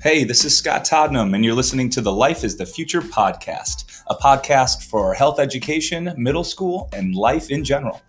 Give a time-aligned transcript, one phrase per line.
[0.00, 4.00] Hey, this is Scott Todnem, and you're listening to the Life is the Future podcast,
[4.06, 8.00] a podcast for health education, middle school, and life in general.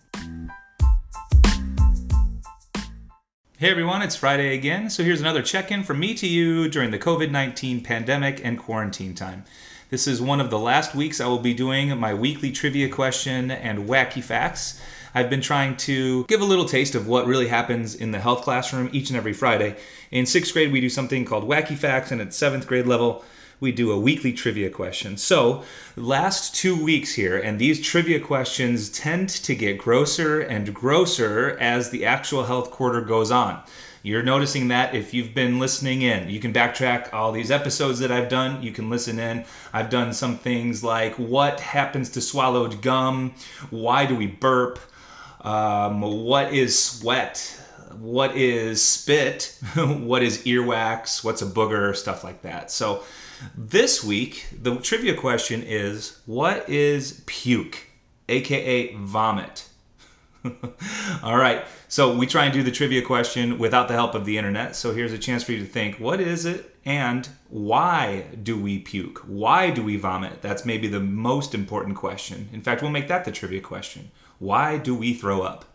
[3.58, 6.92] Hey everyone, it's Friday again, so here's another check in from me to you during
[6.92, 9.44] the COVID 19 pandemic and quarantine time.
[9.90, 13.50] This is one of the last weeks I will be doing my weekly trivia question
[13.50, 14.80] and wacky facts.
[15.20, 18.42] I've been trying to give a little taste of what really happens in the health
[18.42, 19.76] classroom each and every Friday.
[20.12, 23.26] In sixth grade, we do something called Wacky Facts, and at seventh grade level,
[23.60, 25.18] we do a weekly trivia question.
[25.18, 25.66] So,
[25.98, 31.90] last two weeks here, and these trivia questions tend to get grosser and grosser as
[31.90, 33.62] the actual health quarter goes on.
[34.02, 36.30] You're noticing that if you've been listening in.
[36.30, 38.64] You can backtrack all these episodes that I've done.
[38.64, 39.44] You can listen in.
[39.74, 43.34] I've done some things like what happens to swallowed gum?
[43.70, 44.80] Why do we burp?
[45.42, 47.60] Um, what is sweat?
[47.98, 49.58] What is spit?
[49.76, 51.24] what is earwax?
[51.24, 51.96] What's a booger?
[51.96, 52.72] Stuff like that.
[52.72, 53.04] So,
[53.56, 57.88] this week, the trivia question is what is puke,
[58.28, 59.70] aka vomit?
[61.24, 64.38] All right, so we try and do the trivia question without the help of the
[64.38, 64.76] internet.
[64.76, 68.80] So here's a chance for you to think what is it and why do we
[68.80, 69.20] puke?
[69.28, 70.42] Why do we vomit?
[70.42, 72.50] That's maybe the most important question.
[72.54, 74.12] In fact, we'll make that the trivia question.
[74.40, 75.66] Why do we throw up?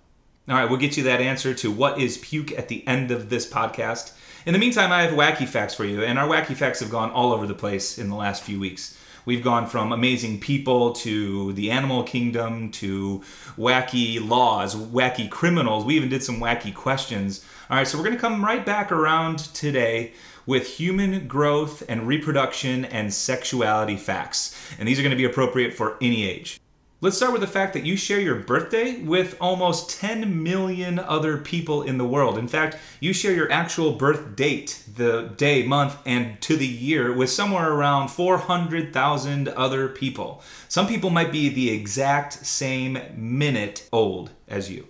[0.48, 3.28] All right, we'll get you that answer to what is puke at the end of
[3.28, 4.14] this podcast.
[4.46, 7.10] In the meantime, I have wacky facts for you, and our wacky facts have gone
[7.10, 8.98] all over the place in the last few weeks.
[9.26, 13.22] We've gone from amazing people to the animal kingdom to
[13.58, 15.84] wacky laws, wacky criminals.
[15.84, 17.44] We even did some wacky questions.
[17.68, 20.14] All right, so we're going to come right back around today
[20.46, 24.58] with human growth and reproduction and sexuality facts.
[24.78, 26.58] And these are going to be appropriate for any age.
[27.04, 31.36] Let's start with the fact that you share your birthday with almost 10 million other
[31.36, 32.38] people in the world.
[32.38, 37.12] In fact, you share your actual birth date, the day, month, and to the year
[37.12, 40.42] with somewhere around 400,000 other people.
[40.68, 44.88] Some people might be the exact same minute old as you.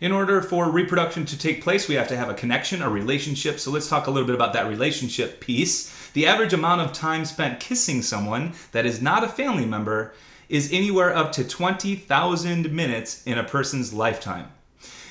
[0.00, 3.60] In order for reproduction to take place, we have to have a connection, a relationship.
[3.60, 6.10] So let's talk a little bit about that relationship piece.
[6.10, 10.12] The average amount of time spent kissing someone that is not a family member
[10.48, 14.50] is anywhere up to 20,000 minutes in a person's lifetime.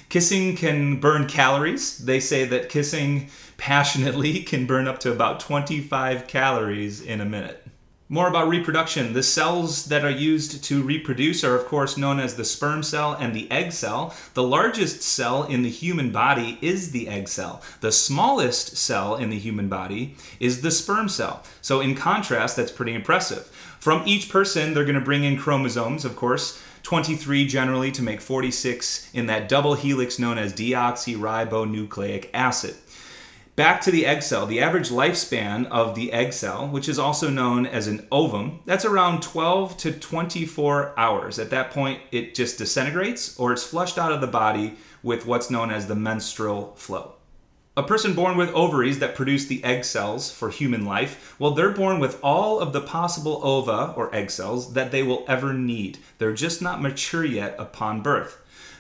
[0.10, 1.98] Kissing can burn calories.
[1.98, 7.66] They say that kissing passionately can burn up to about 25 calories in a minute.
[8.08, 9.14] More about reproduction.
[9.14, 13.14] The cells that are used to reproduce are, of course, known as the sperm cell
[13.14, 14.14] and the egg cell.
[14.36, 17.64] The largest cell in the human body is the egg cell.
[17.82, 21.42] The smallest cell in the human body is the sperm cell.
[21.64, 23.50] So, in contrast, that's pretty impressive.
[23.86, 28.20] From each person, they're going to bring in chromosomes, of course, 23 generally to make
[28.20, 32.74] 46 in that double helix known as deoxyribonucleic acid.
[33.56, 34.48] Back to the egg cell.
[34.48, 38.86] The average lifespan of the egg cell, which is also known as an ovum, that's
[38.86, 41.38] around 12 to 24 hours.
[41.38, 45.52] At that point, it just disintegrates or it's flushed out of the body with what's
[45.52, 47.14] known as the menstrual flow.
[47.78, 51.72] A person born with ovaries that produce the egg cells for human life, well, they're
[51.72, 55.98] born with all of the possible ova or egg cells that they will ever need.
[56.18, 58.38] They're just not mature yet upon birth.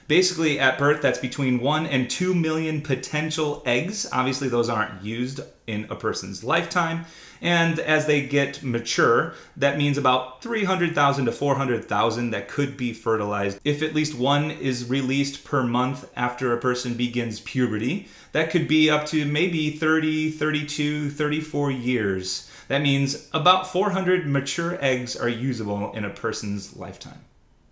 [0.07, 4.07] Basically, at birth, that's between 1 and 2 million potential eggs.
[4.11, 7.05] Obviously, those aren't used in a person's lifetime.
[7.41, 13.59] And as they get mature, that means about 300,000 to 400,000 that could be fertilized.
[13.63, 18.67] If at least one is released per month after a person begins puberty, that could
[18.67, 22.49] be up to maybe 30, 32, 34 years.
[22.67, 27.19] That means about 400 mature eggs are usable in a person's lifetime.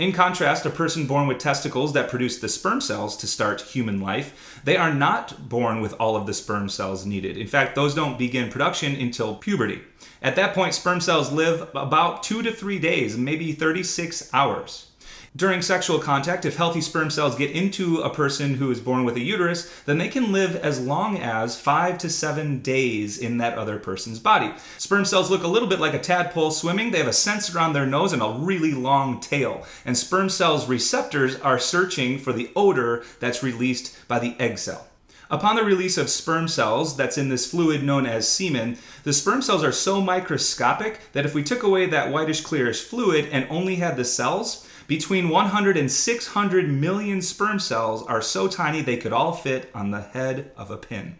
[0.03, 4.01] In contrast, a person born with testicles that produce the sperm cells to start human
[4.01, 7.37] life, they are not born with all of the sperm cells needed.
[7.37, 9.79] In fact, those don't begin production until puberty.
[10.21, 14.87] At that point, sperm cells live about two to three days, maybe 36 hours.
[15.35, 19.15] During sexual contact, if healthy sperm cells get into a person who is born with
[19.15, 23.57] a uterus, then they can live as long as five to seven days in that
[23.57, 24.53] other person's body.
[24.77, 26.91] Sperm cells look a little bit like a tadpole swimming.
[26.91, 29.65] They have a sensor on their nose and a really long tail.
[29.85, 34.85] And sperm cells' receptors are searching for the odor that's released by the egg cell.
[35.31, 39.41] Upon the release of sperm cells that's in this fluid known as semen, the sperm
[39.41, 43.77] cells are so microscopic that if we took away that whitish clearish fluid and only
[43.77, 49.11] had the cells, between 100 and 600 million sperm cells are so tiny they could
[49.11, 51.17] all fit on the head of a pin.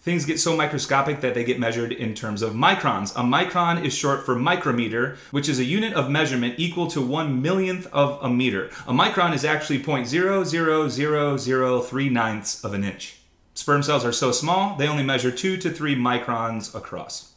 [0.00, 3.10] Things get so microscopic that they get measured in terms of microns.
[3.16, 7.42] A micron is short for micrometer, which is a unit of measurement equal to one
[7.42, 8.70] millionth of a meter.
[8.86, 13.18] A micron is actually 0.00003 ninths of an inch.
[13.54, 17.32] Sperm cells are so small, they only measure 2 to 3 microns across.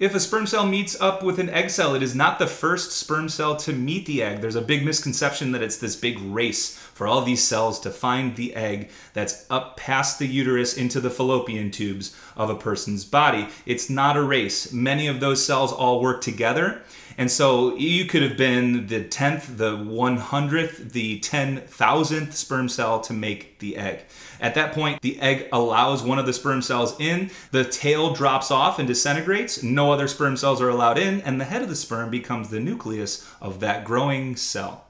[0.00, 2.90] If a sperm cell meets up with an egg cell, it is not the first
[2.90, 4.40] sperm cell to meet the egg.
[4.40, 8.34] There's a big misconception that it's this big race for all these cells to find
[8.34, 13.48] the egg that's up past the uterus into the fallopian tubes of a person's body.
[13.66, 14.72] It's not a race.
[14.72, 16.82] Many of those cells all work together.
[17.16, 23.12] And so you could have been the 10th, the 100th, the 10,000th sperm cell to
[23.12, 24.04] make the egg.
[24.40, 28.50] At that point, the egg allows one of the sperm cells in, the tail drops
[28.50, 31.76] off and disintegrates, no other sperm cells are allowed in, and the head of the
[31.76, 34.84] sperm becomes the nucleus of that growing cell.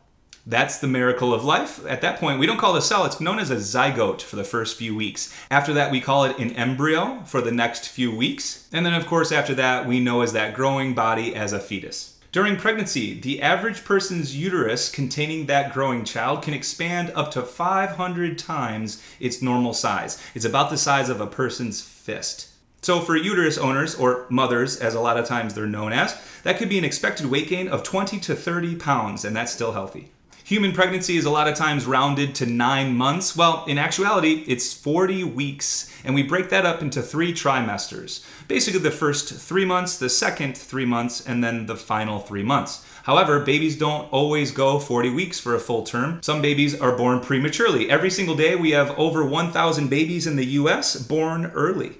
[0.46, 1.84] That's the miracle of life.
[1.86, 4.36] At that point, we don't call it a cell, it's known as a zygote for
[4.36, 5.34] the first few weeks.
[5.50, 8.68] After that, we call it an embryo for the next few weeks.
[8.70, 12.13] And then, of course, after that, we know as that growing body as a fetus.
[12.34, 18.36] During pregnancy, the average person's uterus containing that growing child can expand up to 500
[18.36, 20.20] times its normal size.
[20.34, 22.48] It's about the size of a person's fist.
[22.82, 26.58] So, for uterus owners, or mothers, as a lot of times they're known as, that
[26.58, 30.10] could be an expected weight gain of 20 to 30 pounds, and that's still healthy.
[30.46, 33.34] Human pregnancy is a lot of times rounded to nine months.
[33.34, 38.22] Well, in actuality, it's 40 weeks, and we break that up into three trimesters.
[38.46, 42.84] Basically, the first three months, the second three months, and then the final three months.
[43.04, 46.22] However, babies don't always go 40 weeks for a full term.
[46.22, 47.88] Some babies are born prematurely.
[47.88, 51.96] Every single day, we have over 1,000 babies in the US born early.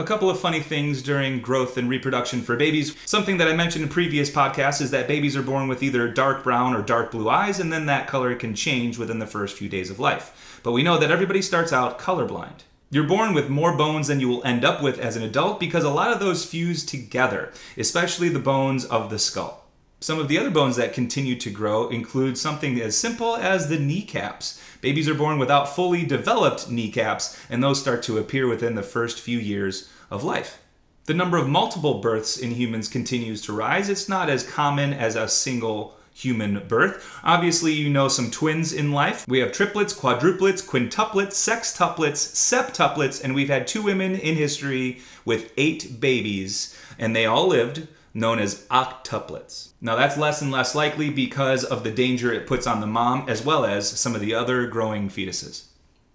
[0.00, 2.96] A couple of funny things during growth and reproduction for babies.
[3.04, 6.42] Something that I mentioned in previous podcasts is that babies are born with either dark
[6.42, 9.68] brown or dark blue eyes, and then that color can change within the first few
[9.68, 10.58] days of life.
[10.62, 12.62] But we know that everybody starts out colorblind.
[12.88, 15.84] You're born with more bones than you will end up with as an adult because
[15.84, 19.66] a lot of those fuse together, especially the bones of the skull.
[20.02, 23.78] Some of the other bones that continue to grow include something as simple as the
[23.78, 24.58] kneecaps.
[24.80, 29.20] Babies are born without fully developed kneecaps, and those start to appear within the first
[29.20, 30.62] few years of life.
[31.04, 33.90] The number of multiple births in humans continues to rise.
[33.90, 37.20] It's not as common as a single human birth.
[37.22, 39.28] Obviously, you know some twins in life.
[39.28, 45.52] We have triplets, quadruplets, quintuplets, sextuplets, septuplets, and we've had two women in history with
[45.58, 49.70] eight babies, and they all lived known as octuplets.
[49.80, 53.28] Now that's less and less likely because of the danger it puts on the mom
[53.28, 55.64] as well as some of the other growing fetuses.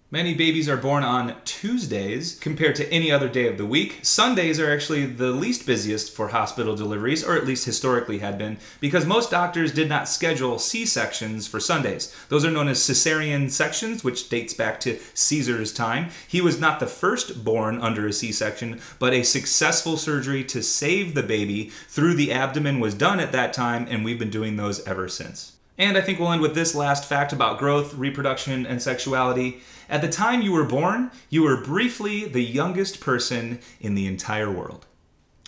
[0.08, 3.98] Many babies are born on Tuesdays compared to any other day of the week.
[4.02, 8.58] Sundays are actually the least busiest for hospital deliveries, or at least historically had been,
[8.78, 12.14] because most doctors did not schedule C sections for Sundays.
[12.28, 16.10] Those are known as cesarean sections, which dates back to Caesar's time.
[16.28, 20.62] He was not the first born under a C section, but a successful surgery to
[20.62, 24.54] save the baby through the abdomen was done at that time, and we've been doing
[24.54, 25.55] those ever since.
[25.78, 29.60] And I think we'll end with this last fact about growth, reproduction, and sexuality.
[29.88, 34.50] At the time you were born, you were briefly the youngest person in the entire
[34.50, 34.86] world.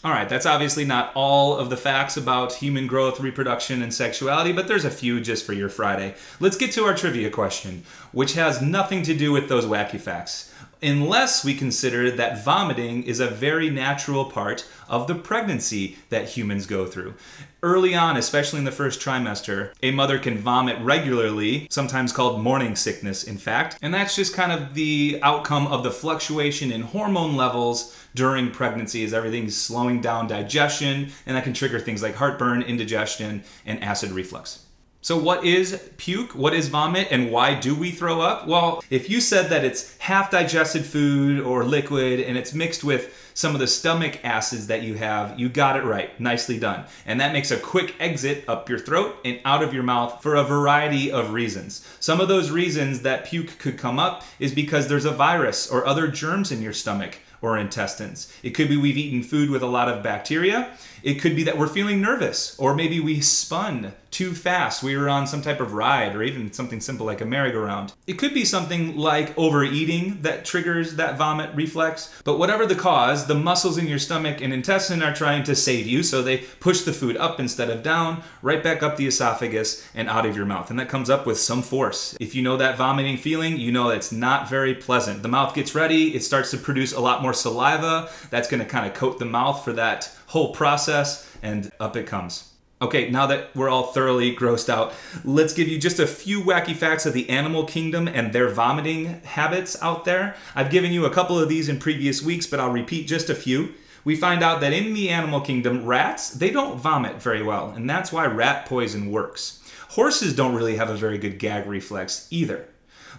[0.05, 4.53] All right, that's obviously not all of the facts about human growth, reproduction, and sexuality,
[4.53, 6.15] but there's a few just for your Friday.
[6.39, 7.83] Let's get to our trivia question,
[8.13, 13.21] which has nothing to do with those wacky facts unless we consider that vomiting is
[13.21, 17.15] a very natural part of the pregnancy that humans go through.
[17.63, 22.77] Early on, especially in the first trimester, a mother can vomit regularly, sometimes called morning
[22.77, 27.37] sickness, in fact, and that's just kind of the outcome of the fluctuation in hormone
[27.37, 32.63] levels during pregnancy as everything's slowing down digestion, and that can trigger things like heartburn,
[32.63, 34.65] indigestion, and acid reflux.
[35.01, 36.35] So, what is puke?
[36.35, 37.07] What is vomit?
[37.13, 38.49] And why do we throw up?
[38.49, 43.31] Well, if you said that it's half digested food or liquid and it's mixed with
[43.33, 46.19] some of the stomach acids that you have, you got it right.
[46.19, 46.85] Nicely done.
[47.07, 50.35] And that makes a quick exit up your throat and out of your mouth for
[50.35, 51.87] a variety of reasons.
[52.01, 55.87] Some of those reasons that puke could come up is because there's a virus or
[55.87, 58.33] other germs in your stomach or intestines.
[58.43, 60.77] It could be we've eaten food with a lot of bacteria.
[61.03, 64.83] It could be that we're feeling nervous, or maybe we spun too fast.
[64.83, 67.93] We were on some type of ride, or even something simple like a merry-go-round.
[68.07, 72.21] It could be something like overeating that triggers that vomit reflex.
[72.25, 75.87] But whatever the cause, the muscles in your stomach and intestine are trying to save
[75.87, 79.87] you, so they push the food up instead of down, right back up the esophagus
[79.95, 80.71] and out of your mouth.
[80.71, 82.17] And that comes up with some force.
[82.21, 85.23] If you know that vomiting feeling, you know it's not very pleasant.
[85.23, 88.11] The mouth gets ready, it starts to produce a lot more saliva.
[88.31, 92.07] That's going to kind of coat the mouth for that whole process, and up it
[92.07, 92.48] comes.
[92.81, 94.95] Okay, now that we're all thoroughly grossed out,
[95.25, 99.21] let's give you just a few wacky facts of the animal kingdom and their vomiting
[99.23, 100.37] habits out there.
[100.55, 103.35] I've given you a couple of these in previous weeks, but I'll repeat just a
[103.35, 103.75] few.
[104.05, 107.91] We find out that in the animal kingdom, rats, they don't vomit very well, and
[107.91, 109.61] that's why rat poison works.
[109.91, 112.69] Horses don't really have a very good gag reflex either.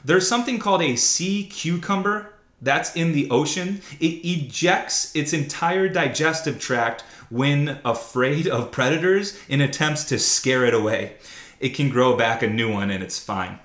[0.06, 6.60] There's something called a sea cucumber that's in the ocean, it ejects its entire digestive
[6.60, 11.16] tract when afraid of predators in attempts to scare it away.
[11.60, 13.60] It can grow back a new one and it's fine.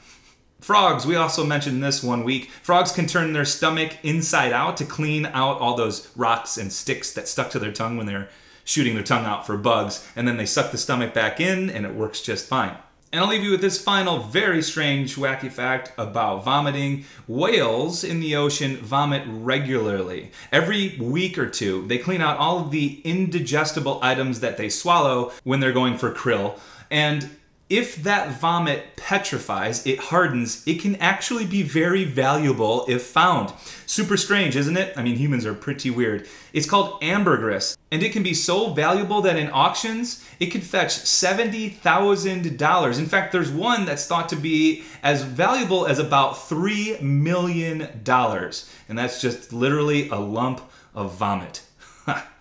[0.60, 2.50] Frogs, we also mentioned this one week.
[2.62, 7.12] Frogs can turn their stomach inside out to clean out all those rocks and sticks
[7.12, 8.30] that stuck to their tongue when they're
[8.64, 11.84] shooting their tongue out for bugs, and then they suck the stomach back in and
[11.84, 12.74] it works just fine.
[13.14, 17.04] And I'll leave you with this final, very strange, wacky fact about vomiting.
[17.28, 20.32] Whales in the ocean vomit regularly.
[20.50, 25.30] Every week or two, they clean out all of the indigestible items that they swallow
[25.44, 26.58] when they're going for krill.
[26.90, 27.30] And
[27.74, 33.52] if that vomit petrifies, it hardens, it can actually be very valuable if found.
[33.84, 34.96] Super strange, isn't it?
[34.96, 36.28] I mean, humans are pretty weird.
[36.52, 40.90] It's called ambergris, and it can be so valuable that in auctions, it could fetch
[40.90, 42.98] $70,000.
[43.00, 48.98] In fact, there's one that's thought to be as valuable as about $3 million, and
[48.98, 50.60] that's just literally a lump
[50.94, 51.62] of vomit.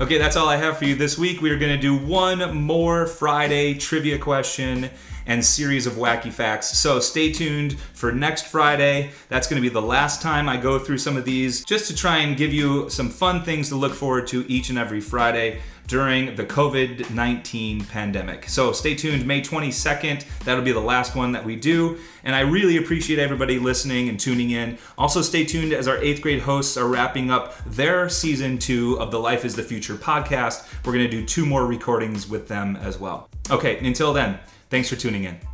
[0.00, 1.42] Okay, that's all I have for you this week.
[1.42, 4.90] We are going to do one more Friday trivia question
[5.26, 6.68] and series of wacky facts.
[6.78, 9.10] So stay tuned for next Friday.
[9.28, 11.96] That's going to be the last time I go through some of these just to
[11.96, 15.62] try and give you some fun things to look forward to each and every Friday
[15.88, 18.48] during the COVID 19 pandemic.
[18.48, 20.24] So stay tuned, May 22nd.
[20.44, 21.98] That'll be the last one that we do.
[22.22, 24.78] And I really appreciate everybody listening and tuning in.
[24.96, 29.10] Also, stay tuned as our eighth grade hosts are wrapping up their season two of
[29.10, 30.68] the Life is the Future podcast.
[30.84, 33.28] We're going to do two more recordings with them as well.
[33.50, 35.47] Okay, until then, thanks for tuning in.